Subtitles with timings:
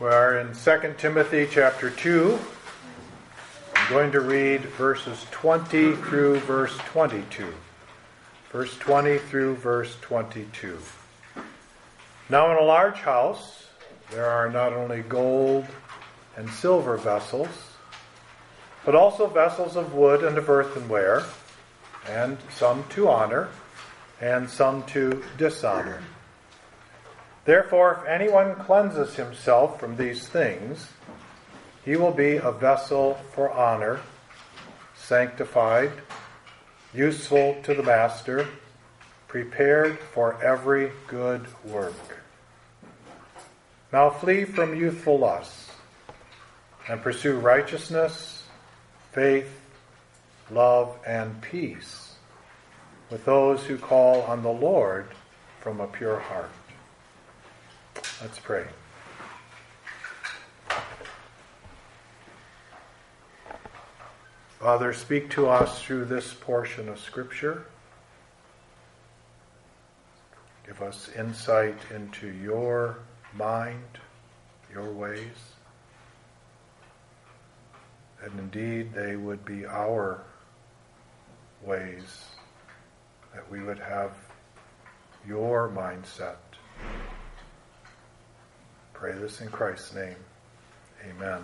[0.00, 2.38] We are in 2 Timothy chapter 2.
[3.76, 7.52] I'm going to read verses 20 through verse 22.
[8.50, 10.78] Verse 20 through verse 22.
[12.30, 13.66] Now, in a large house,
[14.10, 15.66] there are not only gold
[16.34, 17.50] and silver vessels,
[18.86, 21.24] but also vessels of wood and of earthenware,
[22.08, 23.50] and some to honor,
[24.18, 26.02] and some to dishonor.
[27.44, 30.88] Therefore, if anyone cleanses himself from these things,
[31.84, 34.00] he will be a vessel for honor,
[34.94, 35.90] sanctified,
[36.92, 38.46] useful to the master,
[39.28, 42.18] prepared for every good work.
[43.92, 45.70] Now flee from youthful lusts
[46.88, 48.44] and pursue righteousness,
[49.12, 49.50] faith,
[50.50, 52.14] love, and peace
[53.10, 55.08] with those who call on the Lord
[55.60, 56.50] from a pure heart.
[58.22, 58.66] Let's pray.
[64.58, 67.64] Father, speak to us through this portion of Scripture.
[70.66, 72.98] Give us insight into your
[73.34, 73.98] mind,
[74.70, 75.54] your ways.
[78.22, 80.22] And indeed, they would be our
[81.64, 82.26] ways,
[83.32, 84.12] that we would have
[85.26, 86.36] your mindset
[89.00, 90.16] Pray this in Christ's name.
[91.08, 91.42] Amen.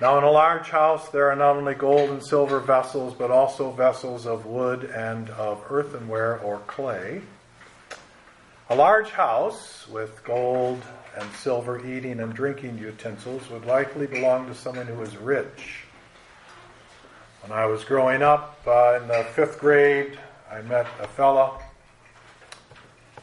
[0.00, 3.72] Now, in a large house, there are not only gold and silver vessels, but also
[3.72, 7.22] vessels of wood and of earthenware or clay.
[8.70, 10.80] A large house with gold
[11.18, 15.82] and silver eating and drinking utensils would likely belong to someone who is rich.
[17.42, 20.16] When I was growing up uh, in the fifth grade,
[20.48, 21.60] I met a fellow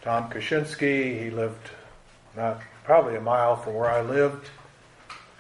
[0.06, 1.20] Tom Kaczynski.
[1.20, 1.72] He lived
[2.38, 4.50] not probably a mile from where I lived,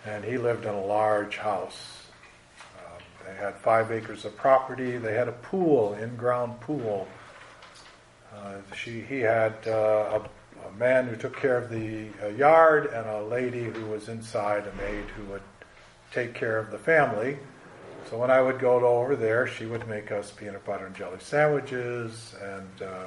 [0.07, 2.07] and he lived in a large house.
[2.79, 4.97] Um, they had five acres of property.
[4.97, 7.07] They had a pool, in-ground pool.
[8.35, 12.87] Uh, she, he had uh, a, a, man who took care of the uh, yard
[12.87, 15.43] and a lady who was inside, a maid who would
[16.11, 17.37] take care of the family.
[18.09, 21.19] So when I would go over there, she would make us peanut butter and jelly
[21.19, 23.05] sandwiches and uh,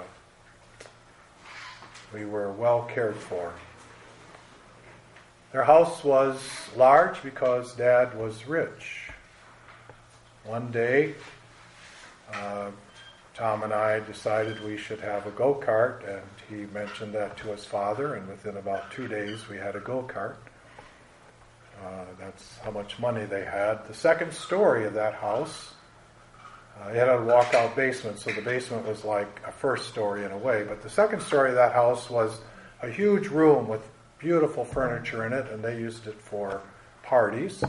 [2.13, 3.53] we were well cared for.
[5.53, 6.41] Their house was
[6.77, 9.11] large because Dad was rich.
[10.45, 11.15] One day,
[12.33, 12.71] uh,
[13.35, 17.49] Tom and I decided we should have a go kart, and he mentioned that to
[17.49, 20.37] his father, and within about two days, we had a go kart.
[21.83, 23.87] Uh, that's how much money they had.
[23.87, 25.75] The second story of that house
[26.81, 30.31] uh, it had a walkout basement, so the basement was like a first story in
[30.31, 30.65] a way.
[30.65, 32.41] But the second story of that house was
[32.83, 33.83] a huge room with
[34.19, 36.63] beautiful furniture in it, and they used it for
[37.03, 37.65] parties.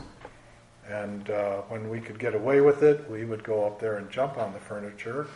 [0.88, 4.10] And uh, when we could get away with it, we would go up there and
[4.10, 5.26] jump on the furniture.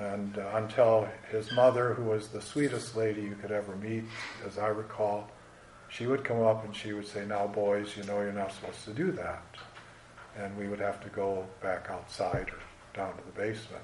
[0.00, 4.04] And uh, until his mother, who was the sweetest lady you could ever meet,
[4.46, 5.30] as I recall,
[5.88, 8.84] she would come up and she would say, Now, boys, you know you're not supposed
[8.84, 9.42] to do that.
[10.38, 12.60] And we would have to go back outside or
[12.94, 13.82] down to the basement.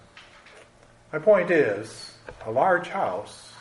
[1.12, 2.12] My point is,
[2.46, 3.52] a large house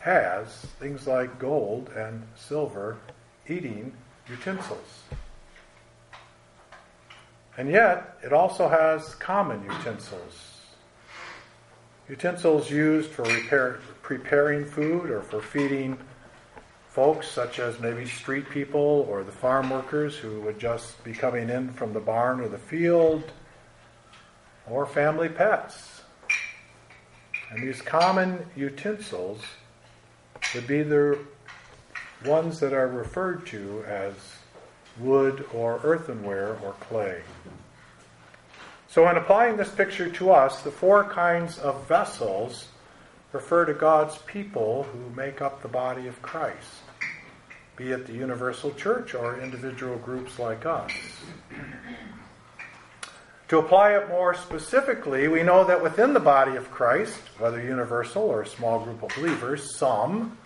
[0.00, 0.48] has
[0.78, 2.96] things like gold and silver
[3.48, 3.92] eating
[4.28, 5.02] utensils.
[7.58, 10.60] And yet, it also has common utensils.
[12.08, 15.98] Utensils used for repair, preparing food or for feeding
[16.88, 21.50] folks, such as maybe street people or the farm workers who would just be coming
[21.50, 23.24] in from the barn or the field
[24.70, 26.02] or family pets.
[27.50, 29.42] And these common utensils
[30.54, 31.18] would be the
[32.24, 34.14] ones that are referred to as
[34.98, 37.22] wood or earthenware or clay.
[38.88, 42.68] So, in applying this picture to us, the four kinds of vessels
[43.32, 46.80] refer to God's people who make up the body of Christ,
[47.76, 50.90] be it the universal church or individual groups like us.
[53.48, 58.24] To apply it more specifically, we know that within the body of Christ, whether universal
[58.24, 60.36] or a small group of believers, some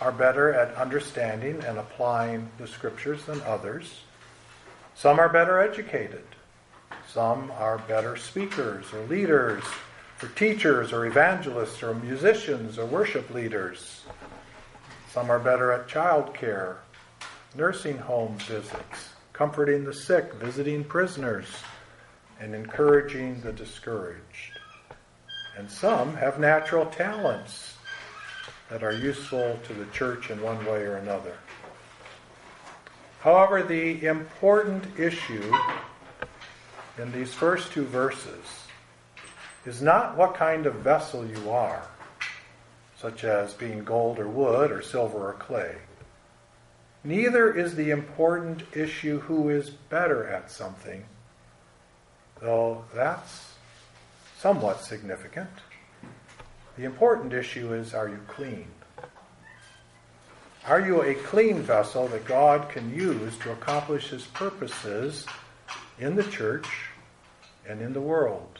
[0.00, 4.00] are better at understanding and applying the scriptures than others.
[4.96, 6.24] Some are better educated.
[7.06, 9.62] Some are better speakers or leaders,
[10.20, 14.02] or teachers or evangelists or musicians or worship leaders.
[15.12, 16.78] Some are better at child care,
[17.54, 21.46] nursing home visits, comforting the sick, visiting prisoners
[22.40, 24.58] and encouraging the discouraged.
[25.56, 27.74] And some have natural talents
[28.70, 31.36] that are useful to the church in one way or another.
[33.20, 35.52] However, the important issue
[36.98, 38.44] in these first two verses
[39.66, 41.88] is not what kind of vessel you are,
[42.96, 45.76] such as being gold or wood or silver or clay.
[47.04, 51.04] Neither is the important issue who is better at something,
[52.40, 53.54] though that's
[54.38, 55.50] somewhat significant.
[56.76, 58.68] The important issue is are you clean?
[60.66, 65.26] Are you a clean vessel that God can use to accomplish his purposes
[65.98, 66.68] in the church
[67.66, 68.58] and in the world?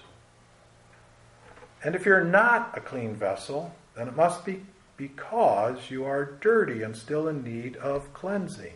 [1.84, 4.62] And if you're not a clean vessel, then it must be
[4.96, 8.72] because you are dirty and still in need of cleansing.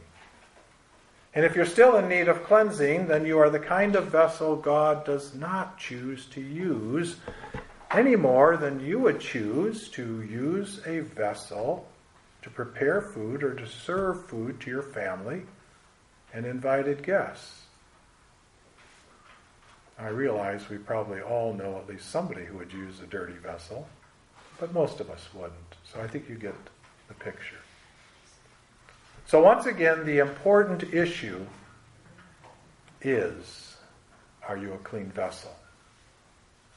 [1.34, 4.55] And if you're still in need of cleansing, then you are the kind of vessel
[4.56, 7.17] God does not choose to use
[7.90, 11.88] any more than you would choose to use a vessel
[12.43, 15.43] to prepare food or to serve food to your family
[16.34, 17.62] and invited guests.
[19.99, 23.88] I realize we probably all know at least somebody who would use a dirty vessel,
[24.58, 25.76] but most of us wouldn't.
[25.84, 26.56] So I think you get
[27.08, 27.62] the picture.
[29.32, 31.46] So, once again, the important issue
[33.00, 33.76] is
[34.46, 35.56] are you a clean vessel?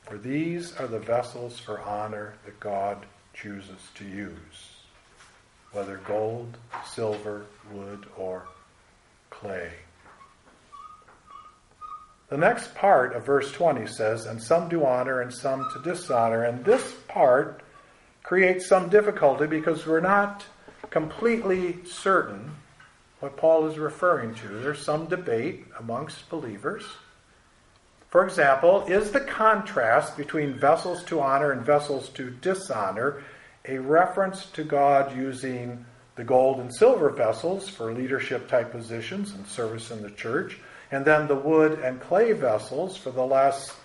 [0.03, 4.69] For these are the vessels for honor that God chooses to use,
[5.73, 6.55] whether gold,
[6.85, 7.43] silver,
[7.73, 8.43] wood, or
[9.31, 9.71] clay.
[12.29, 16.43] The next part of verse 20 says, And some do honor and some to dishonor.
[16.43, 17.63] And this part
[18.23, 20.45] creates some difficulty because we're not
[20.89, 22.55] completely certain
[23.19, 24.47] what Paul is referring to.
[24.47, 26.83] There's some debate amongst believers.
[28.09, 33.23] For example, is the contrast between vessels to honor and vessels to dishonor
[33.67, 35.85] a reference to God using
[36.15, 40.59] the gold and silver vessels for leadership type positions and service in the church,
[40.91, 43.75] and then the wood and clay vessels for the less,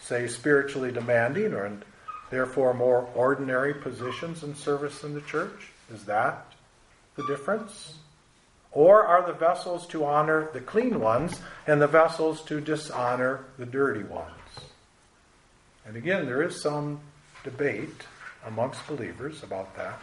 [0.00, 1.84] say, spiritually demanding or and
[2.30, 5.70] therefore more ordinary positions and service in the church?
[5.92, 6.52] Is that
[7.16, 7.94] the difference?
[8.72, 13.66] Or are the vessels to honor the clean ones and the vessels to dishonor the
[13.66, 14.32] dirty ones?
[15.86, 17.00] And again, there is some
[17.44, 18.06] debate
[18.44, 20.00] amongst believers about that.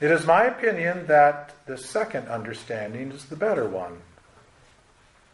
[0.00, 3.98] It is my opinion that the second understanding is the better one.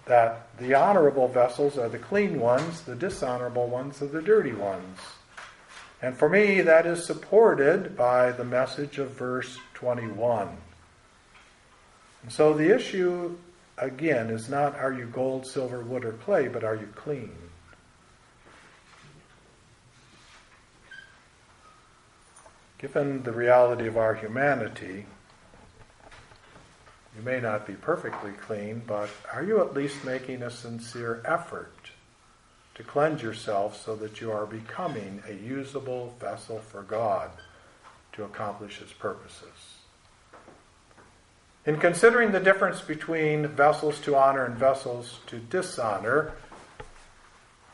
[0.07, 4.99] That the honorable vessels are the clean ones, the dishonorable ones are the dirty ones.
[6.03, 10.57] And for me, that is supported by the message of verse 21.
[12.25, 13.39] And so the issue,
[13.79, 17.31] again, is not are you gold, silver, wood, or clay, but are you clean?
[22.79, 25.07] Given the reality of our humanity,
[27.17, 31.72] you may not be perfectly clean, but are you at least making a sincere effort
[32.75, 37.31] to cleanse yourself so that you are becoming a usable vessel for God
[38.13, 39.77] to accomplish His purposes?
[41.65, 46.33] In considering the difference between vessels to honor and vessels to dishonor,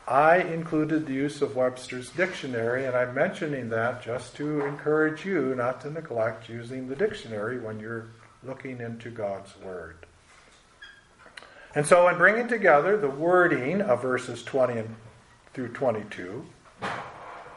[0.06, 5.54] I included the use of Webster's dictionary, and I'm mentioning that just to encourage you
[5.54, 8.08] not to neglect using the dictionary when you're
[8.42, 10.06] looking into God's Word.
[11.74, 14.84] And so, in bringing together the wording of verses 20
[15.52, 16.44] through 22,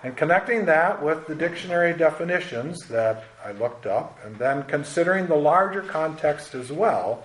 [0.03, 5.35] and connecting that with the dictionary definitions that I looked up, and then considering the
[5.35, 7.23] larger context as well,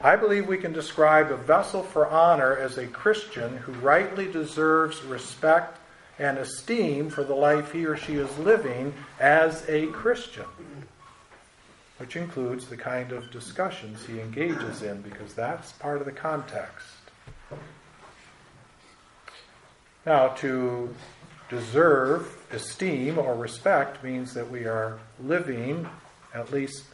[0.00, 5.02] I believe we can describe a vessel for honor as a Christian who rightly deserves
[5.02, 5.78] respect
[6.18, 10.44] and esteem for the life he or she is living as a Christian,
[11.98, 16.88] which includes the kind of discussions he engages in, because that's part of the context.
[20.04, 20.94] Now, to
[21.48, 25.88] deserve esteem or respect means that we are living
[26.34, 26.84] at least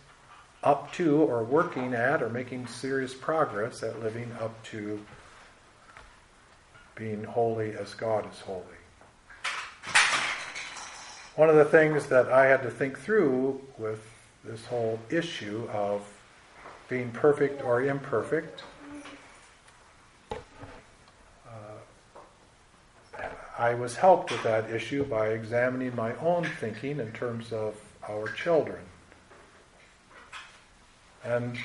[0.63, 5.01] up to or working at or making serious progress at living up to
[6.95, 8.63] being holy as God is holy.
[11.37, 14.05] One of the things that I had to think through with
[14.45, 16.03] this whole issue of
[16.89, 18.63] being perfect or imperfect
[20.33, 20.37] uh,
[23.59, 27.75] I was helped with that issue by examining my own thinking in terms of
[28.09, 28.81] our children.
[31.23, 31.59] And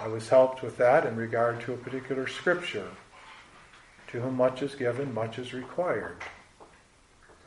[0.00, 2.88] I was helped with that in regard to a particular scripture.
[4.08, 6.18] To whom much is given, much is required.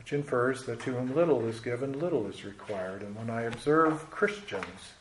[0.09, 3.03] Which infers that to whom little is given, little is required.
[3.03, 4.93] And when I observe Christians,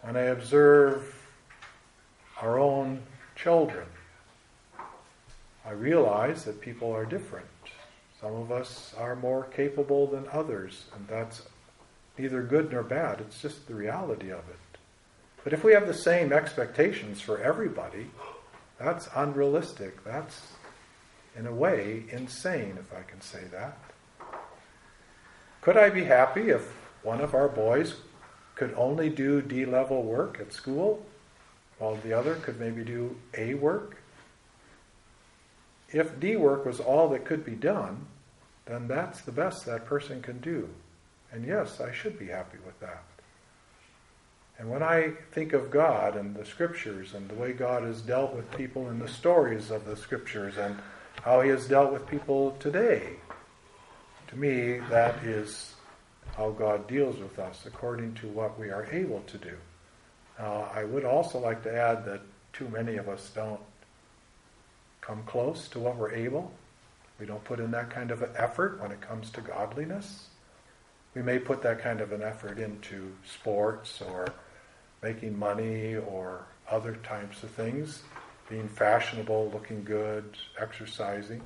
[0.00, 1.14] when I observe
[2.40, 3.02] our own
[3.36, 3.86] children,
[5.64, 7.46] I realize that people are different.
[8.20, 11.42] Some of us are more capable than others, and that's
[12.18, 13.20] neither good nor bad.
[13.20, 14.78] It's just the reality of it.
[15.44, 18.08] But if we have the same expectations for everybody,
[18.76, 20.02] that's unrealistic.
[20.02, 20.48] That's,
[21.38, 23.78] in a way, insane, if I can say that.
[25.62, 26.72] Could I be happy if
[27.04, 27.94] one of our boys
[28.56, 31.06] could only do D level work at school
[31.78, 33.96] while the other could maybe do A work?
[35.90, 38.06] If D work was all that could be done,
[38.66, 40.68] then that's the best that person can do.
[41.30, 43.04] And yes, I should be happy with that.
[44.58, 48.34] And when I think of God and the scriptures and the way God has dealt
[48.34, 50.76] with people in the stories of the scriptures and
[51.22, 53.10] how he has dealt with people today,
[54.32, 55.74] to me, that is
[56.36, 59.56] how God deals with us according to what we are able to do.
[60.40, 62.22] Uh, I would also like to add that
[62.54, 63.60] too many of us don't
[65.02, 66.50] come close to what we're able.
[67.20, 70.28] We don't put in that kind of effort when it comes to godliness.
[71.14, 74.28] We may put that kind of an effort into sports or
[75.02, 78.02] making money or other types of things,
[78.48, 80.24] being fashionable, looking good,
[80.58, 81.42] exercising.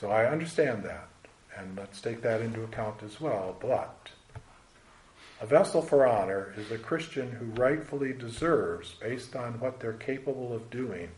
[0.00, 1.08] So I understand that,
[1.58, 3.54] and let's take that into account as well.
[3.60, 4.08] But
[5.42, 10.54] a vessel for honor is a Christian who rightfully deserves, based on what they're capable
[10.54, 11.10] of doing,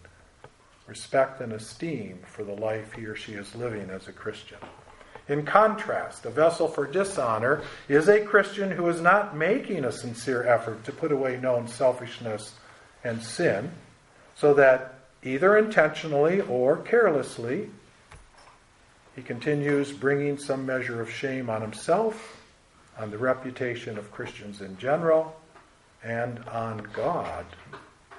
[0.89, 4.59] respect and esteem for the life he or she is living as a Christian.
[5.29, 10.43] In contrast, a vessel for dishonor is a Christian who is not making a sincere
[10.43, 12.55] effort to put away known selfishness
[13.05, 13.71] and sin,
[14.35, 17.71] so that either intentionally or carelessly
[19.15, 22.41] he continues bringing some measure of shame on himself,
[22.99, 25.37] on the reputation of Christians in general,
[26.03, 27.45] and on God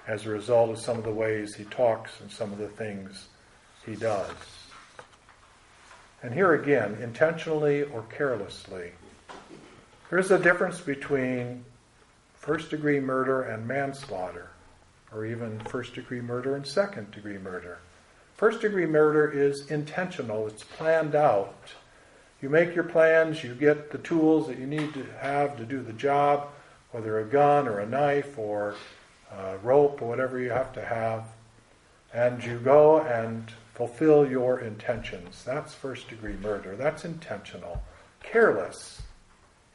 [0.08, 3.28] as a result of some of the ways he talks and some of the things
[3.86, 4.32] he does.
[6.22, 8.92] And here again, intentionally or carelessly.
[10.10, 11.66] There's a difference between
[12.36, 14.52] first degree murder and manslaughter,
[15.12, 17.80] or even first degree murder and second degree murder.
[18.44, 21.56] First degree murder is intentional, it's planned out.
[22.42, 25.82] You make your plans, you get the tools that you need to have to do
[25.82, 26.50] the job,
[26.92, 28.76] whether a gun or a knife or
[29.32, 31.24] a rope or whatever you have to have,
[32.14, 35.42] and you go and fulfill your intentions.
[35.46, 36.76] That's first degree murder.
[36.76, 37.82] That's intentional.
[38.24, 39.02] Careless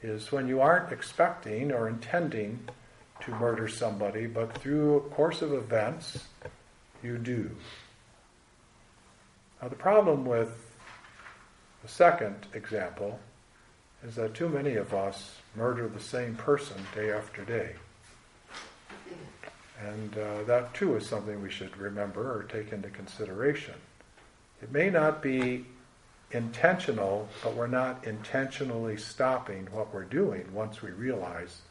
[0.03, 2.69] is when you aren't expecting or intending
[3.21, 6.23] to murder somebody, but through a course of events,
[7.01, 7.49] you do.
[9.61, 10.51] Now, the problem with
[11.81, 13.19] the second example
[14.05, 17.75] is that too many of us murder the same person day after day.
[19.85, 23.75] And uh, that too is something we should remember or take into consideration.
[24.61, 25.65] It may not be
[26.31, 31.61] intentional, but we're not intentionally stopping what we're doing once we realize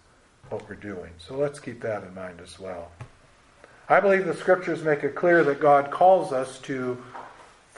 [0.48, 1.10] what we're doing.
[1.18, 2.90] So let's keep that in mind as well.
[3.90, 7.02] I believe the scriptures make it clear that God calls us to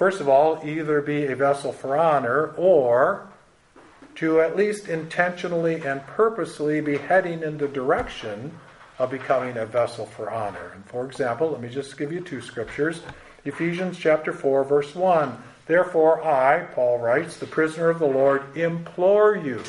[0.00, 3.28] first of all, either be a vessel for honor or
[4.14, 8.50] to at least intentionally and purposely be heading in the direction
[8.98, 10.72] of becoming a vessel for honor.
[10.74, 13.02] And for example, let me just give you two scriptures.
[13.44, 15.36] Ephesians chapter 4 verse 1.
[15.66, 19.62] Therefore I, Paul writes, the prisoner of the Lord, implore you.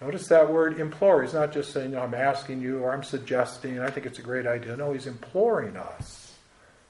[0.00, 1.24] Notice that word implore.
[1.24, 4.46] He's not just saying, I'm asking you or I'm suggesting, I think it's a great
[4.46, 4.76] idea.
[4.76, 6.36] No, he's imploring us.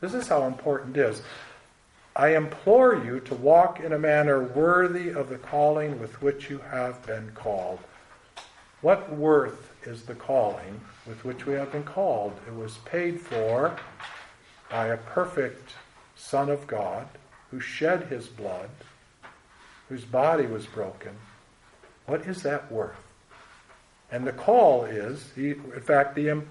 [0.02, 1.22] This is how important it is.
[2.16, 6.58] I implore you to walk in a manner worthy of the calling with which you
[6.58, 7.78] have been called.
[8.80, 12.32] What worth is the calling with which we have been called?
[12.48, 13.76] It was paid for
[14.70, 15.72] by a perfect
[16.16, 17.06] Son of God
[17.50, 18.70] who shed his blood,
[19.88, 21.12] whose body was broken.
[22.06, 23.12] What is that worth?
[24.10, 26.42] And the call is, in fact, the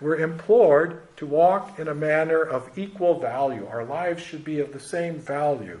[0.00, 3.66] we're implored to walk in a manner of equal value.
[3.66, 5.80] Our lives should be of the same value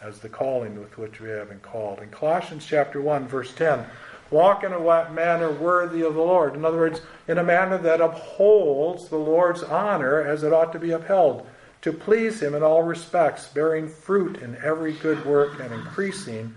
[0.00, 1.98] as the calling with which we have been called.
[1.98, 3.84] In Colossians chapter 1, verse 10,
[4.30, 6.54] walk in a manner worthy of the Lord.
[6.54, 10.78] In other words, in a manner that upholds the Lord's honor as it ought to
[10.78, 11.46] be upheld,
[11.82, 16.54] to please Him in all respects, bearing fruit in every good work and increasing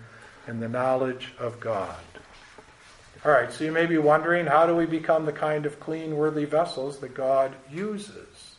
[0.47, 1.95] in the knowledge of God.
[3.23, 6.15] All right, so you may be wondering how do we become the kind of clean,
[6.15, 8.55] worthy vessels that God uses?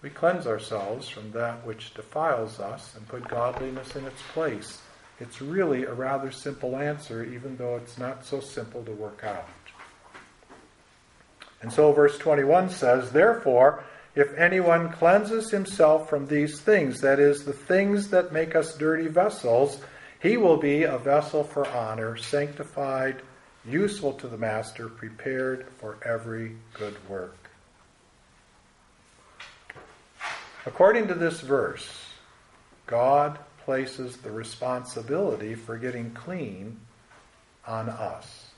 [0.00, 4.80] We cleanse ourselves from that which defiles us and put godliness in its place.
[5.18, 9.48] It's really a rather simple answer, even though it's not so simple to work out.
[11.60, 13.82] And so verse 21 says, Therefore,
[14.14, 19.08] if anyone cleanses himself from these things, that is, the things that make us dirty
[19.08, 19.80] vessels,
[20.20, 23.22] he will be a vessel for honor, sanctified,
[23.64, 27.36] useful to the master, prepared for every good work.
[30.66, 31.88] According to this verse,
[32.86, 36.80] God places the responsibility for getting clean
[37.66, 38.50] on us.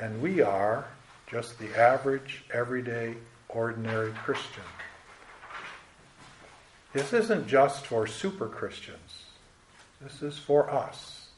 [0.00, 0.86] And we are
[1.26, 3.14] just the average, everyday,
[3.48, 4.62] ordinary Christian.
[6.92, 9.24] This isn't just for super Christians.
[10.00, 11.28] This is for us,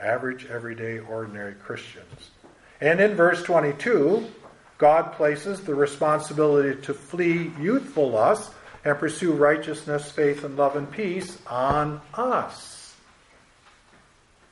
[0.00, 2.30] average, everyday, ordinary Christians.
[2.80, 4.26] And in verse 22,
[4.78, 8.52] God places the responsibility to flee youthful lust
[8.84, 12.94] and pursue righteousness, faith, and love and peace on us.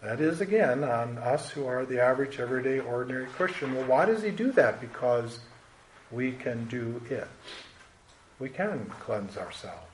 [0.02, 3.74] That is, again, on us who are the average, everyday, ordinary Christian.
[3.74, 4.80] Well, why does he do that?
[4.80, 5.40] Because
[6.10, 7.28] we can do it.
[8.38, 9.87] We can cleanse ourselves.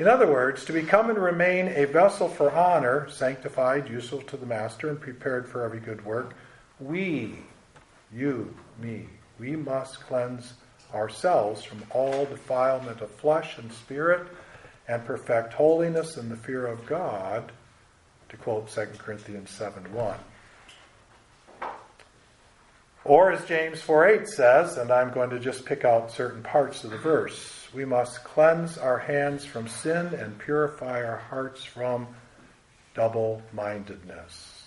[0.00, 4.46] In other words, to become and remain a vessel for honor, sanctified, useful to the
[4.46, 6.32] master, and prepared for every good work,
[6.78, 7.34] we,
[8.10, 10.54] you, me, we must cleanse
[10.94, 14.26] ourselves from all defilement of flesh and spirit
[14.88, 17.52] and perfect holiness in the fear of God,
[18.30, 20.16] to quote 2 Corinthians 7 1.
[23.04, 26.84] Or as James 4 8 says, and I'm going to just pick out certain parts
[26.84, 32.08] of the verse, we must cleanse our hands from sin and purify our hearts from
[32.94, 34.64] double mindedness.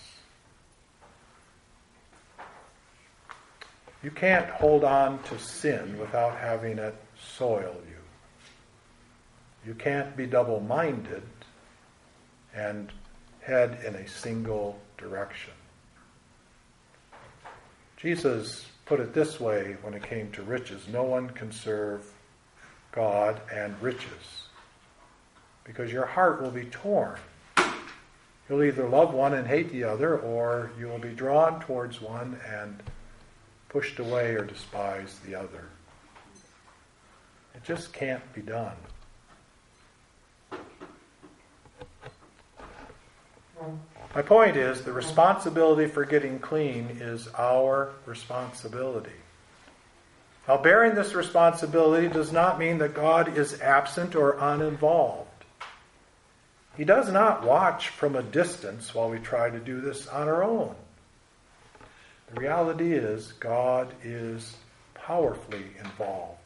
[4.01, 6.95] You can't hold on to sin without having it
[7.37, 7.95] soil you.
[9.65, 11.23] You can't be double minded
[12.53, 12.91] and
[13.41, 15.53] head in a single direction.
[17.97, 22.12] Jesus put it this way when it came to riches no one can serve
[22.93, 24.47] God and riches
[25.63, 27.19] because your heart will be torn.
[28.49, 32.39] You'll either love one and hate the other, or you will be drawn towards one
[32.45, 32.83] and
[33.69, 35.65] pushed away or despised the other.
[37.55, 38.75] It just can't be done.
[44.13, 49.22] My point is the responsibility for getting clean is our responsibility.
[50.47, 55.29] Now, bearing this responsibility does not mean that God is absent or uninvolved.
[56.75, 60.43] He does not watch from a distance while we try to do this on our
[60.43, 60.75] own.
[62.33, 64.55] The reality is, God is
[64.95, 66.39] powerfully involved.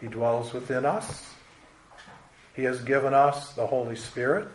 [0.00, 1.34] He dwells within us.
[2.54, 4.50] He has given us the Holy Spirit.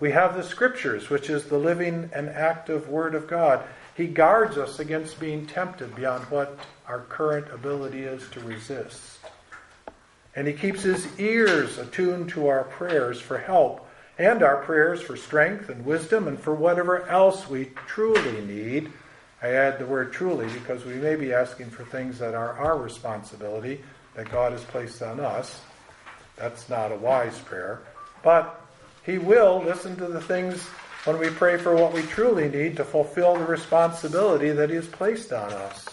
[0.00, 3.62] We have the Scriptures, which is the living and active Word of God.
[3.96, 9.18] He guards us against being tempted beyond what our current ability is to resist.
[10.34, 13.86] And He keeps His ears attuned to our prayers for help
[14.18, 18.90] and our prayers for strength and wisdom and for whatever else we truly need.
[19.42, 22.78] I add the word truly because we may be asking for things that are our
[22.78, 23.82] responsibility
[24.14, 25.60] that God has placed on us.
[26.36, 27.80] That's not a wise prayer.
[28.22, 28.60] But
[29.04, 30.66] He will listen to the things
[31.04, 34.86] when we pray for what we truly need to fulfill the responsibility that He has
[34.86, 35.86] placed on us.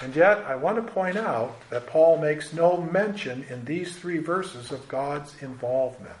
[0.00, 4.18] And yet, I want to point out that Paul makes no mention in these three
[4.18, 6.14] verses of God's involvement.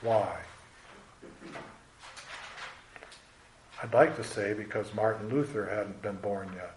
[0.00, 0.36] Why?
[3.82, 6.76] I'd like to say because Martin Luther hadn't been born yet.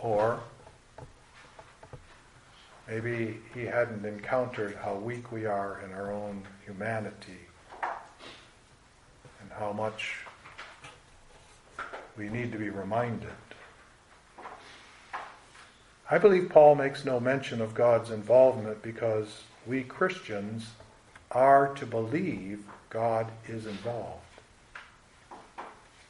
[0.00, 0.40] Or
[2.88, 7.38] maybe he hadn't encountered how weak we are in our own humanity
[9.40, 10.16] and how much
[12.16, 13.28] we need to be reminded.
[16.08, 20.70] I believe Paul makes no mention of God's involvement because we Christians
[21.32, 24.22] are to believe God is involved.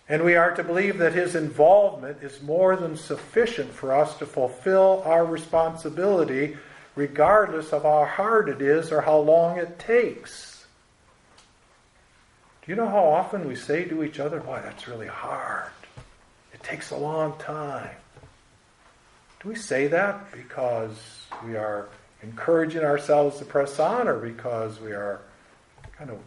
[0.09, 4.27] And we are to believe that his involvement is more than sufficient for us to
[4.27, 6.57] fulfill our responsibility,
[6.97, 10.67] regardless of how hard it is or how long it takes.
[12.63, 15.71] Do you know how often we say to each other, Boy, that's really hard?
[16.53, 17.95] It takes a long time.
[19.41, 20.99] Do we say that because
[21.47, 21.89] we are
[22.23, 25.21] encouraging ourselves to press on or because we are
[25.97, 26.19] kind of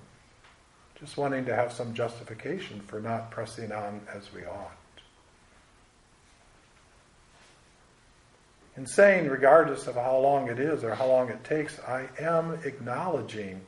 [0.99, 4.79] just wanting to have some justification for not pressing on as we ought.
[8.80, 12.60] In saying, regardless of how long it is or how long it takes, I am
[12.63, 13.60] acknowledging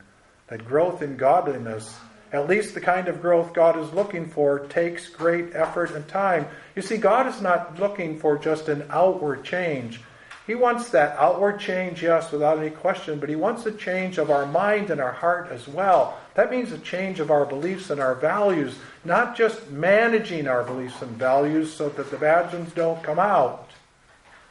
[0.46, 1.94] that growth in godliness,
[2.32, 6.46] at least the kind of growth God is looking for, takes great effort and time.
[6.74, 10.00] You see, God is not looking for just an outward change.
[10.46, 14.30] He wants that outward change, yes, without any question, but He wants a change of
[14.30, 16.18] our mind and our heart as well.
[16.36, 21.02] That means a change of our beliefs and our values, not just managing our beliefs
[21.02, 23.68] and values so that the bad ones don't come out,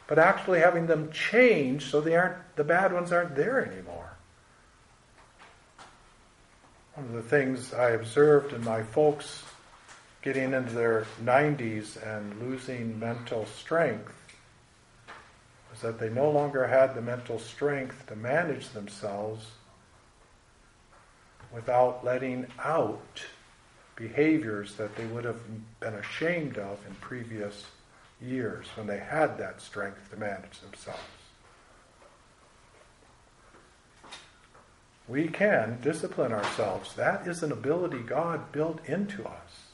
[0.06, 4.12] but actually having them change so they aren't the bad ones aren't there anymore.
[6.94, 9.42] One of the things I observed in my folks
[10.20, 14.14] getting into their 90s and losing mental strength
[15.70, 19.46] was that they no longer had the mental strength to manage themselves
[21.52, 23.24] without letting out
[23.96, 25.40] behaviors that they would have
[25.80, 27.66] been ashamed of in previous
[28.22, 31.00] years when they had that strength to manage themselves.
[35.08, 36.94] We can discipline ourselves.
[36.94, 39.66] That is an ability God built into us.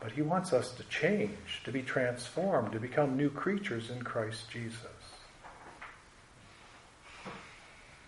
[0.00, 4.50] But He wants us to change, to be transformed, to become new creatures in Christ
[4.50, 4.78] Jesus.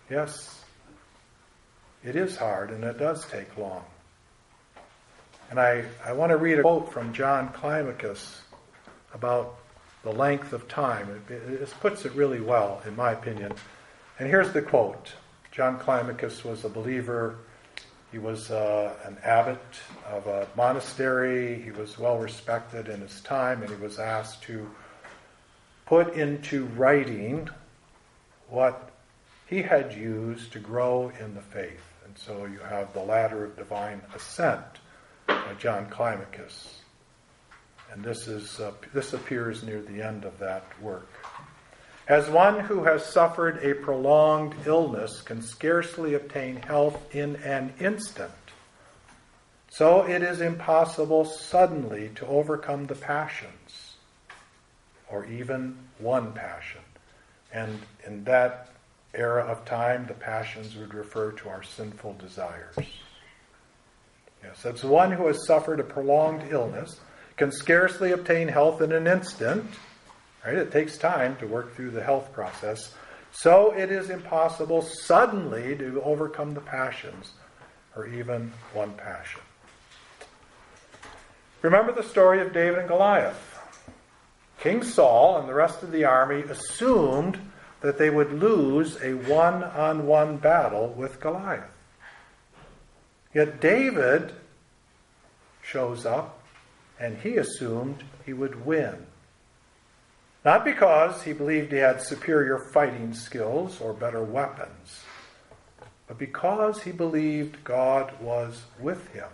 [0.09, 0.63] Yes,
[2.03, 3.83] it is hard and it does take long.
[5.49, 8.39] And I, I want to read a quote from John Climacus
[9.13, 9.57] about
[10.03, 11.23] the length of time.
[11.29, 13.53] It, it, puts it really well, in my opinion.
[14.19, 15.13] And here's the quote
[15.51, 17.37] John Climacus was a believer.
[18.11, 19.61] He was uh, an abbot
[20.09, 21.61] of a monastery.
[21.61, 24.69] He was well respected in his time, and he was asked to
[25.85, 27.49] put into writing
[28.49, 28.91] what
[29.47, 31.83] he had used to grow in the faith.
[32.05, 34.63] And so you have the ladder of divine ascent
[35.27, 36.79] by John Climacus.
[37.91, 41.07] And this, is, uh, this appears near the end of that work.
[42.07, 48.31] As one who has suffered a prolonged illness can scarcely obtain health in an instant,
[49.69, 53.95] so it is impossible suddenly to overcome the passions,
[55.09, 56.81] or even one passion.
[57.51, 58.69] And in that
[59.13, 62.75] era of time, the passions would refer to our sinful desires.
[64.43, 66.99] Yes, that's one who has suffered a prolonged illness,
[67.35, 69.65] can scarcely obtain health in an instant.
[70.45, 70.55] Right?
[70.55, 72.93] It takes time to work through the health process.
[73.31, 77.33] So it is impossible suddenly to overcome the passions,
[77.95, 79.41] or even one passion.
[81.61, 83.59] Remember the story of David and Goliath.
[84.59, 87.39] King Saul and the rest of the army assumed
[87.81, 91.69] that they would lose a one on one battle with Goliath.
[93.37, 94.33] Yet David
[95.61, 96.41] shows up
[96.99, 99.05] and he assumed he would win.
[100.43, 105.03] Not because he believed he had superior fighting skills or better weapons,
[106.07, 109.29] but because he believed God was with him.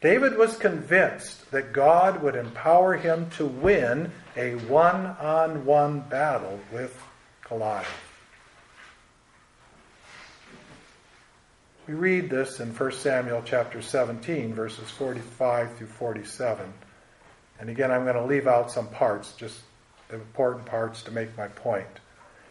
[0.00, 6.60] David was convinced that God would empower him to win a one on one battle
[6.72, 6.96] with
[7.48, 8.11] Goliath.
[11.88, 16.72] We read this in 1 Samuel chapter 17, verses 45 through 47.
[17.58, 19.58] And again, I'm going to leave out some parts, just
[20.06, 21.88] the important parts to make my point.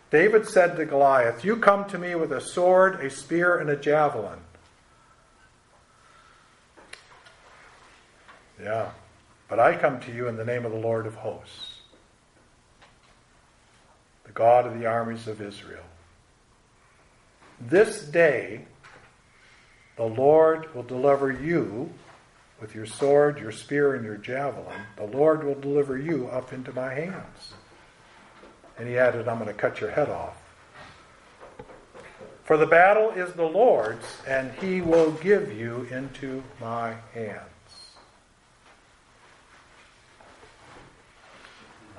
[0.10, 3.78] David said to Goliath, You come to me with a sword, a spear, and a
[3.78, 4.39] javelin.
[8.62, 8.91] Yeah,
[9.48, 11.80] but I come to you in the name of the Lord of hosts,
[14.26, 15.86] the God of the armies of Israel.
[17.62, 18.65] This day
[20.02, 21.88] the Lord will deliver you
[22.60, 24.82] with your sword, your spear, and your javelin.
[24.98, 27.54] The Lord will deliver you up into my hands.
[28.80, 30.42] And he added, I'm going to cut your head off.
[32.46, 37.38] For the battle is the Lord's, and he will give you into my hands.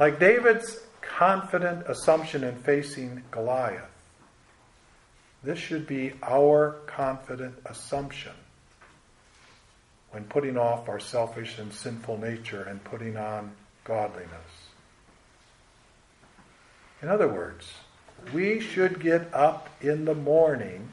[0.00, 3.91] Like David's confident assumption in facing Goliath,
[5.44, 8.32] this should be our confident assumption
[10.10, 13.52] when putting off our selfish and sinful nature and putting on
[13.84, 14.30] godliness.
[17.00, 17.72] In other words,
[18.32, 20.88] we should get up in the morning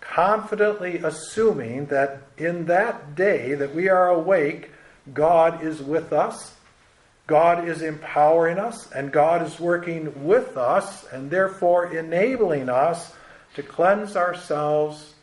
[0.00, 4.70] confidently assuming that in that day that we are awake,
[5.12, 6.54] God is with us,
[7.26, 13.12] God is empowering us, and God is working with us, and therefore enabling us
[13.54, 15.14] to cleanse ourselves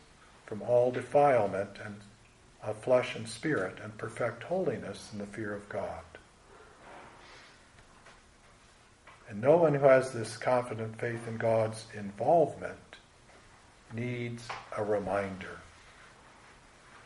[0.45, 1.95] from all defilement and
[2.63, 6.03] of flesh and spirit and perfect holiness in the fear of God.
[9.29, 12.77] And no one who has this confident faith in God's involvement
[13.93, 15.59] needs a reminder.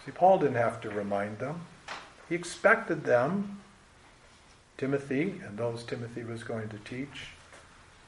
[0.06, 1.62] See, Paul didn't have to remind them.
[2.30, 3.62] He expected them,
[4.78, 7.28] Timothy, and those Timothy was going to teach,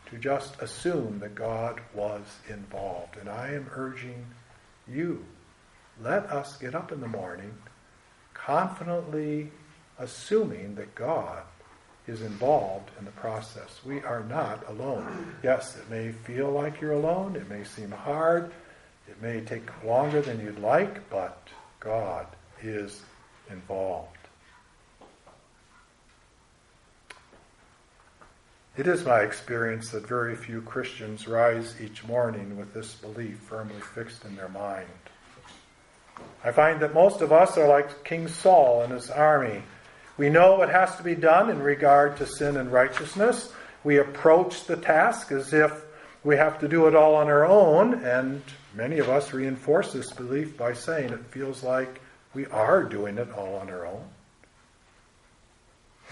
[0.10, 3.18] to just assume that God was involved.
[3.18, 4.26] And I am urging
[4.88, 5.26] you,
[6.02, 7.54] let us get up in the morning
[8.34, 9.52] confidently
[10.00, 11.44] assuming that God
[12.08, 13.80] is involved in the process.
[13.86, 15.36] We are not alone.
[15.42, 18.52] Yes, it may feel like you're alone, it may seem hard,
[19.08, 21.48] it may take longer than you'd like, but
[21.80, 22.28] God
[22.62, 23.02] is
[23.50, 24.18] involved.
[28.76, 33.80] It is my experience that very few Christians rise each morning with this belief firmly
[33.94, 34.88] fixed in their mind.
[36.44, 39.62] I find that most of us are like King Saul and his army.
[40.18, 43.54] We know what has to be done in regard to sin and righteousness.
[43.84, 45.84] We approach the task as if
[46.24, 48.42] we have to do it all on our own, and
[48.74, 52.02] many of us reinforce this belief by saying it feels like
[52.34, 54.04] we are doing it all on our own.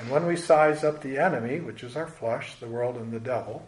[0.02, 3.20] And when we size up the enemy, which is our flesh, the world, and the
[3.20, 3.68] devil,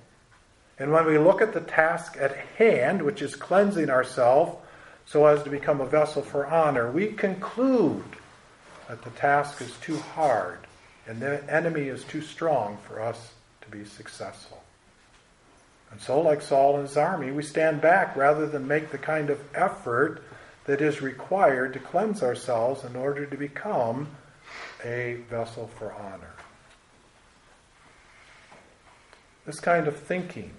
[0.80, 4.58] and when we look at the task at hand, which is cleansing ourselves
[5.06, 8.04] so as to become a vessel for honor, we conclude
[8.90, 10.58] that the task is too hard
[11.06, 14.64] and the enemy is too strong for us to be successful.
[15.92, 19.30] And so, like Saul and his army, we stand back rather than make the kind
[19.30, 20.24] of effort
[20.66, 24.08] that is required to cleanse ourselves in order to become
[24.84, 26.34] a vessel for honor.
[29.46, 30.52] This kind of thinking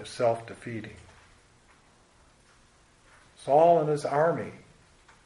[0.00, 0.96] is self defeating.
[3.36, 4.52] Saul and his army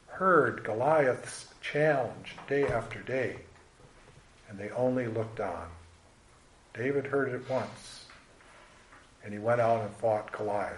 [0.07, 3.37] heard Goliath's challenge day after day,
[4.49, 5.67] and they only looked on.
[6.73, 8.05] David heard it once,
[9.23, 10.77] and he went out and fought Goliath.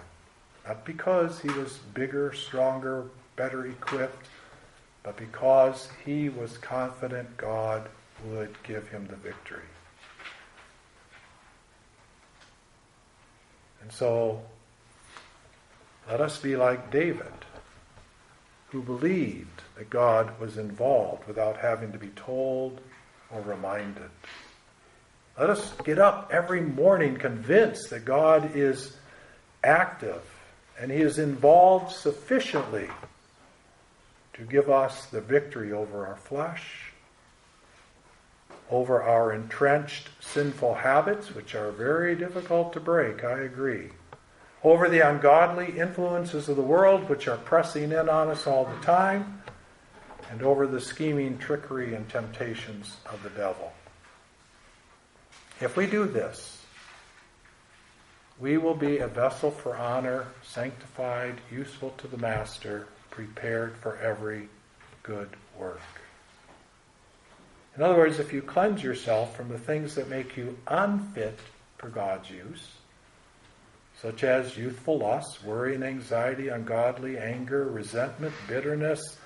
[0.66, 3.04] Not because he was bigger, stronger,
[3.36, 4.26] better equipped,
[5.06, 7.88] but because he was confident God
[8.24, 9.62] would give him the victory.
[13.80, 14.42] And so,
[16.10, 17.32] let us be like David,
[18.70, 22.80] who believed that God was involved without having to be told
[23.30, 24.10] or reminded.
[25.38, 28.96] Let us get up every morning convinced that God is
[29.62, 30.22] active
[30.80, 32.88] and He is involved sufficiently
[34.36, 36.92] to give us the victory over our flesh,
[38.70, 43.90] over our entrenched sinful habits, which are very difficult to break, I agree,
[44.62, 48.84] over the ungodly influences of the world, which are pressing in on us all the
[48.84, 49.42] time,
[50.30, 53.72] and over the scheming trickery and temptations of the devil.
[55.60, 56.62] If we do this,
[58.38, 64.46] we will be a vessel for honor, sanctified, useful to the Master, prepared for every
[65.02, 65.80] good work.
[67.74, 71.38] In other words, if you cleanse yourself from the things that make you unfit
[71.78, 72.72] for God's use,
[74.02, 79.18] such as youthful lusts, worry and anxiety, ungodly anger, resentment, bitterness,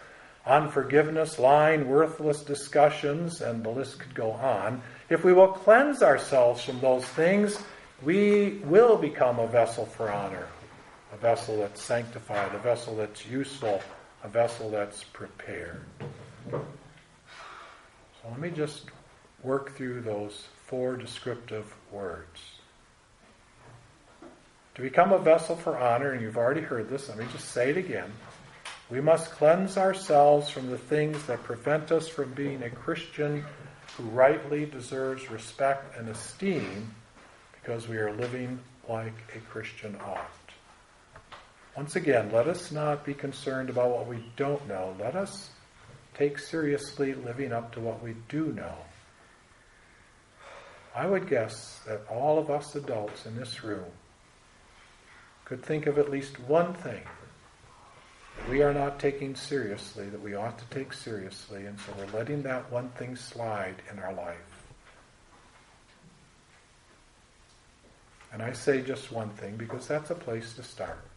[0.46, 4.80] unforgiveness, lying, worthless discussions, and the list could go on.
[5.08, 7.58] If we will cleanse ourselves from those things,
[8.02, 10.46] we will become a vessel for honor,
[11.12, 13.80] a vessel that's sanctified, a vessel that's useful,
[14.22, 15.84] a vessel that's prepared.
[16.50, 16.60] So
[18.28, 18.84] let me just
[19.42, 22.40] work through those four descriptive words.
[24.76, 27.70] To become a vessel for honor, and you've already heard this, let me just say
[27.70, 28.10] it again.
[28.88, 33.44] We must cleanse ourselves from the things that prevent us from being a Christian
[33.96, 36.94] who rightly deserves respect and esteem
[37.52, 40.30] because we are living like a Christian ought.
[41.80, 44.94] Once again, let us not be concerned about what we don't know.
[45.00, 45.48] Let us
[46.12, 48.74] take seriously living up to what we do know.
[50.94, 53.90] I would guess that all of us adults in this room
[55.46, 57.00] could think of at least one thing
[58.36, 62.18] that we are not taking seriously that we ought to take seriously, and so we're
[62.18, 64.66] letting that one thing slide in our life.
[68.34, 71.09] And I say just one thing because that's a place to start.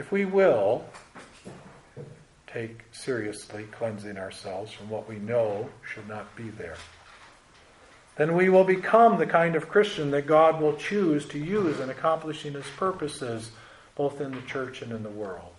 [0.00, 0.82] If we will
[2.46, 6.78] take seriously cleansing ourselves from what we know should not be there,
[8.16, 11.90] then we will become the kind of Christian that God will choose to use in
[11.90, 13.50] accomplishing his purposes,
[13.94, 15.52] both in the church and in the world.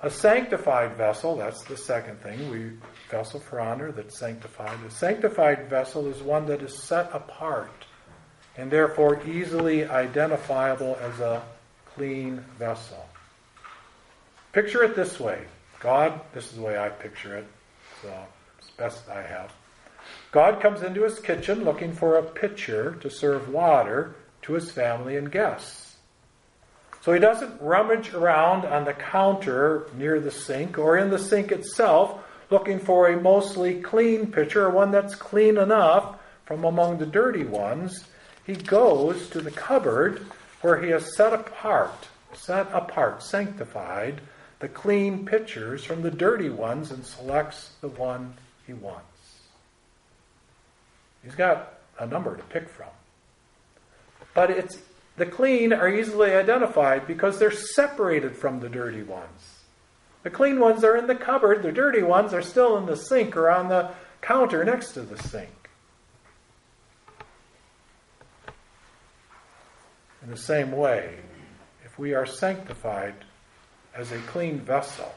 [0.00, 2.70] A sanctified vessel, that's the second thing, we
[3.10, 4.78] vessel for honor that's sanctified.
[4.86, 7.84] A sanctified vessel is one that is set apart
[8.56, 11.42] and therefore easily identifiable as a
[11.98, 13.04] clean vessel.
[14.52, 15.42] Picture it this way.
[15.80, 17.46] God, this is the way I picture it,
[18.00, 18.14] so
[18.58, 19.52] it's best I have.
[20.30, 25.16] God comes into his kitchen looking for a pitcher to serve water to his family
[25.16, 25.96] and guests.
[27.02, 31.50] So he doesn't rummage around on the counter near the sink or in the sink
[31.50, 37.44] itself looking for a mostly clean pitcher one that's clean enough from among the dirty
[37.44, 38.04] ones.
[38.46, 40.24] He goes to the cupboard
[40.60, 44.20] where he has set apart, set apart, sanctified
[44.60, 48.34] the clean pitchers from the dirty ones and selects the one
[48.66, 49.04] he wants.
[51.22, 52.88] He's got a number to pick from.
[54.34, 54.78] But it's
[55.16, 59.58] the clean are easily identified because they're separated from the dirty ones.
[60.22, 63.36] The clean ones are in the cupboard, the dirty ones are still in the sink
[63.36, 63.90] or on the
[64.20, 65.50] counter next to the sink.
[70.28, 71.14] In the same way,
[71.86, 73.14] if we are sanctified
[73.94, 75.14] as a clean vessel,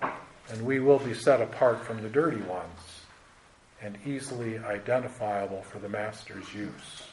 [0.00, 3.02] then we will be set apart from the dirty ones
[3.82, 7.08] and easily identifiable for the master's use.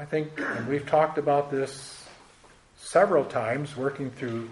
[0.00, 2.04] I think, and we've talked about this
[2.76, 4.50] several times, working through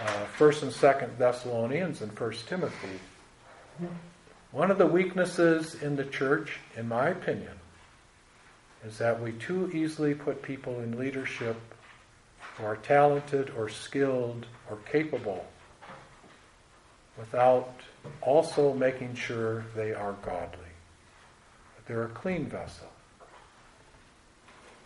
[0.00, 3.00] uh, First and Second Thessalonians and First Timothy.
[4.52, 7.54] One of the weaknesses in the church, in my opinion,
[8.86, 11.56] is that we too easily put people in leadership
[12.56, 15.44] who are talented or skilled or capable
[17.18, 17.80] without
[18.20, 20.58] also making sure they are godly,
[21.76, 22.88] that they're a clean vessel.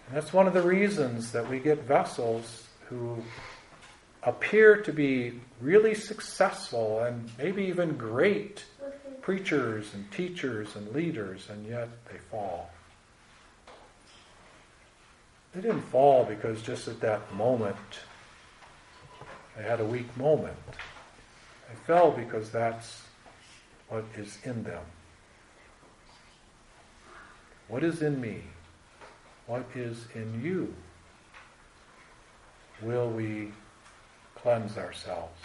[0.06, 3.22] And that's one of the reasons that we get vessels who
[4.22, 8.64] appear to be really successful and maybe even great
[9.20, 12.70] preachers and teachers and leaders, and yet they fall.
[15.54, 17.76] They didn't fall because just at that moment
[19.56, 20.56] they had a weak moment.
[21.68, 23.02] They fell because that's
[23.88, 24.82] what is in them.
[27.68, 28.42] What is in me?
[29.46, 30.74] What is in you?
[32.82, 33.52] Will we
[34.36, 35.40] cleanse ourselves?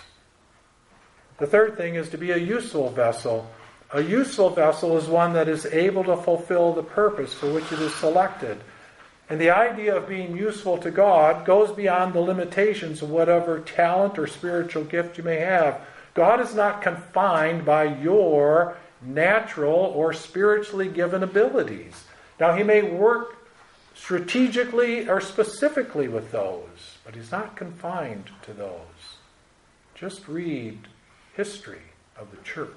[1.37, 3.49] The third thing is to be a useful vessel.
[3.91, 7.79] A useful vessel is one that is able to fulfill the purpose for which it
[7.79, 8.59] is selected.
[9.33, 14.19] And the idea of being useful to God goes beyond the limitations of whatever talent
[14.19, 15.81] or spiritual gift you may have.
[16.13, 22.03] God is not confined by your natural or spiritually given abilities.
[22.39, 23.35] Now, He may work
[23.95, 29.17] strategically or specifically with those, but He's not confined to those.
[29.95, 30.77] Just read
[31.35, 31.81] history
[32.19, 32.69] of the church.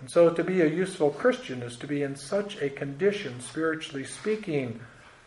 [0.00, 4.04] And so, to be a useful Christian is to be in such a condition, spiritually
[4.04, 4.80] speaking,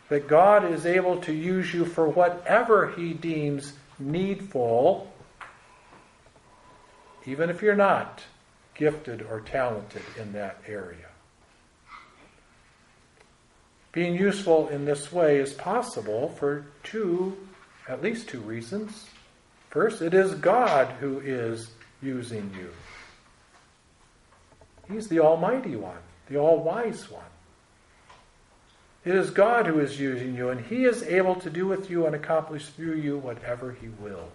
[0.08, 5.10] that God is able to use you for whatever He deems needful
[7.26, 8.22] even if you're not
[8.74, 11.06] gifted or talented in that area.
[13.92, 17.36] Being useful in this way is possible for two,
[17.88, 19.08] at least two reasons.
[19.70, 21.70] First, it is God who is
[22.02, 22.70] using you.
[24.90, 27.22] He's the Almighty One, the All Wise One.
[29.04, 32.06] It is God who is using you, and He is able to do with you
[32.06, 34.30] and accomplish through you whatever He wills.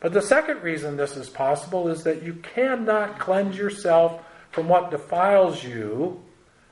[0.00, 4.90] But the second reason this is possible is that you cannot cleanse yourself from what
[4.90, 6.22] defiles you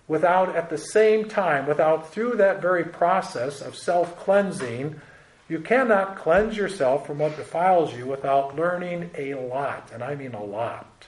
[0.08, 5.00] without, at the same time, without through that very process of self cleansing,
[5.48, 10.34] you cannot cleanse yourself from what defiles you without learning a lot, and I mean
[10.34, 11.06] a lot,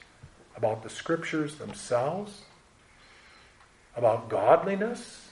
[0.56, 2.42] about the scriptures themselves,
[3.96, 5.28] about godliness,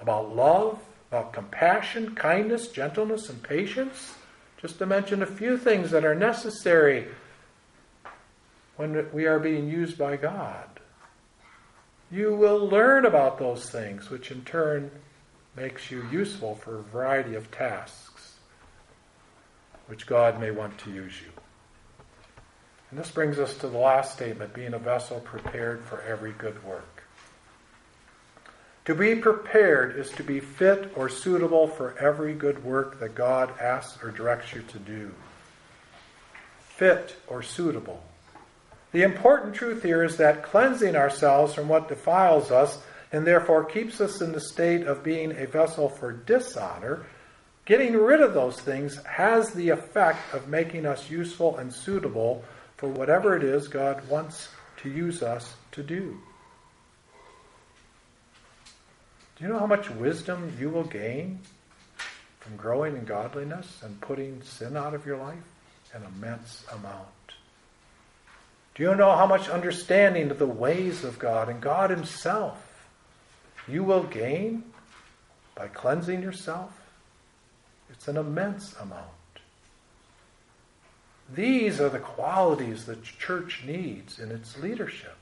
[0.00, 0.78] about love,
[1.10, 4.14] about compassion, kindness, gentleness, and patience
[4.60, 7.06] just to mention a few things that are necessary
[8.76, 10.68] when we are being used by God.
[12.10, 14.90] You will learn about those things, which in turn
[15.56, 18.08] makes you useful for a variety of tasks
[19.88, 21.37] which God may want to use you.
[22.90, 26.64] And this brings us to the last statement being a vessel prepared for every good
[26.64, 27.02] work.
[28.86, 33.52] To be prepared is to be fit or suitable for every good work that God
[33.60, 35.14] asks or directs you to do.
[36.60, 38.02] Fit or suitable.
[38.92, 42.78] The important truth here is that cleansing ourselves from what defiles us
[43.12, 47.04] and therefore keeps us in the state of being a vessel for dishonor,
[47.66, 52.42] getting rid of those things has the effect of making us useful and suitable
[52.78, 54.48] for whatever it is God wants
[54.78, 56.16] to use us to do.
[59.36, 61.40] Do you know how much wisdom you will gain
[62.40, 65.36] from growing in godliness and putting sin out of your life?
[65.92, 67.08] An immense amount.
[68.74, 72.64] Do you know how much understanding of the ways of God and God Himself
[73.66, 74.64] you will gain
[75.54, 76.72] by cleansing yourself?
[77.90, 79.17] It's an immense amount.
[81.34, 85.16] These are the qualities the church needs in its leadership.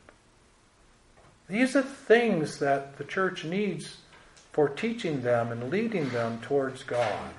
[1.48, 3.98] These are things that the church needs
[4.52, 7.30] for teaching them and leading them towards God.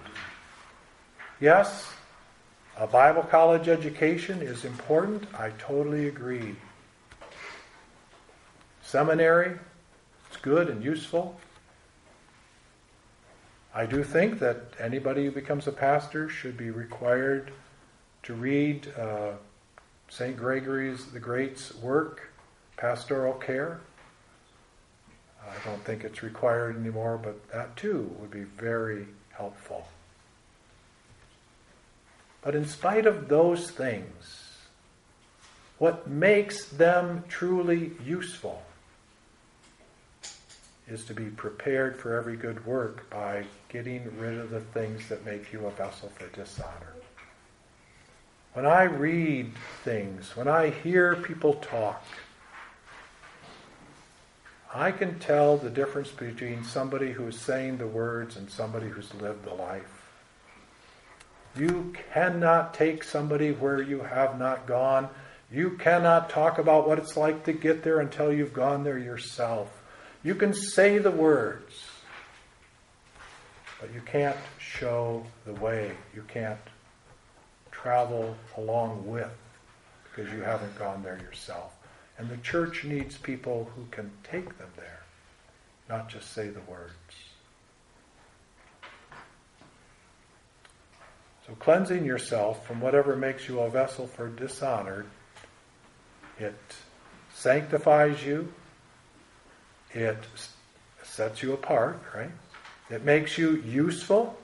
[1.40, 1.90] Yes,
[2.78, 5.24] a Bible college education is important.
[5.38, 6.56] I totally agree.
[8.82, 9.58] Seminary,
[10.28, 11.40] it's good and useful.
[13.74, 17.52] I do think that anybody who becomes a pastor should be required
[18.28, 19.32] to read uh,
[20.10, 20.36] St.
[20.36, 22.30] Gregory's the Great's work,
[22.76, 23.80] Pastoral Care.
[25.42, 29.88] I don't think it's required anymore, but that too would be very helpful.
[32.42, 34.58] But in spite of those things,
[35.78, 38.62] what makes them truly useful
[40.90, 45.26] is to be prepared for every good work by getting rid of the things that
[45.26, 46.97] make you a vessel for dishonor.
[48.58, 49.52] When I read
[49.84, 52.04] things, when I hear people talk,
[54.74, 59.46] I can tell the difference between somebody who's saying the words and somebody who's lived
[59.46, 60.02] the life.
[61.56, 65.10] You cannot take somebody where you have not gone.
[65.52, 69.70] You cannot talk about what it's like to get there until you've gone there yourself.
[70.24, 71.86] You can say the words,
[73.80, 75.92] but you can't show the way.
[76.16, 76.58] You can't
[77.82, 79.32] travel along with
[80.04, 81.74] because you haven't gone there yourself.
[82.18, 85.02] And the church needs people who can take them there,
[85.88, 86.94] not just say the words.
[91.46, 95.06] So cleansing yourself from whatever makes you a vessel for dishonor,
[96.40, 96.60] it
[97.34, 98.52] sanctifies you,
[99.94, 100.18] it
[101.04, 102.32] sets you apart, right?
[102.90, 104.38] It makes you useful,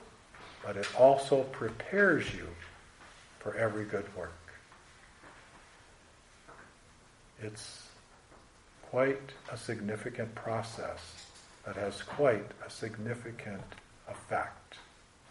[0.64, 2.48] but it also prepares you
[3.44, 4.32] for every good work.
[7.42, 7.88] It's
[8.90, 9.20] quite
[9.52, 11.26] a significant process
[11.66, 13.62] that has quite a significant
[14.08, 14.76] effect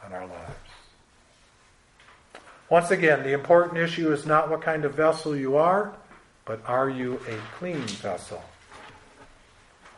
[0.06, 0.60] on our lives.
[2.70, 5.94] Once again, the important issue is not what kind of vessel you are,
[6.46, 8.44] but are you a clean vessel?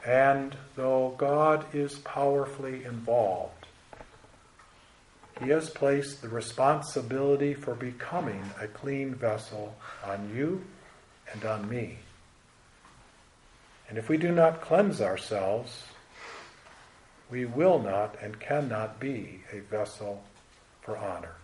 [0.05, 3.64] And though God is powerfully involved,
[5.41, 9.75] He has placed the responsibility for becoming a clean vessel
[10.05, 10.63] on you
[11.33, 11.97] and on me.
[13.89, 15.83] And if we do not cleanse ourselves,
[17.29, 20.23] we will not and cannot be a vessel
[20.81, 21.36] for honor.